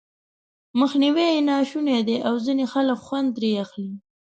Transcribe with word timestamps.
مخنيوی 0.79 1.27
یې 1.35 1.39
ناشونی 1.51 1.99
دی 2.07 2.17
او 2.27 2.33
ځينې 2.45 2.65
خلک 2.73 2.99
خوند 3.07 3.27
ترې 3.35 3.51
اخلي. 3.63 3.93